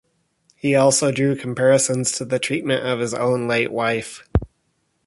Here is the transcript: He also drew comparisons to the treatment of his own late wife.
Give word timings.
He 0.55 0.73
also 0.75 1.11
drew 1.11 1.35
comparisons 1.35 2.11
to 2.13 2.25
the 2.25 2.39
treatment 2.39 2.83
of 2.83 2.97
his 2.97 3.13
own 3.13 3.47
late 3.47 3.71
wife. 3.71 4.27